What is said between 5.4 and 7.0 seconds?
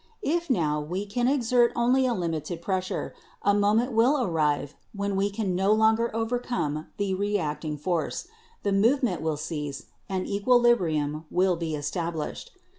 no longer overcome